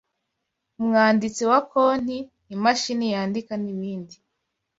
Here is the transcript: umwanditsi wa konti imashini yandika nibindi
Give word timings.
umwanditsi 0.79 1.43
wa 1.51 1.59
konti 1.71 2.17
imashini 2.53 3.05
yandika 3.15 3.53
nibindi 3.63 4.15